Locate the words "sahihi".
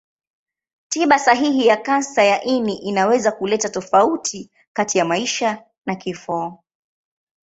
1.19-1.67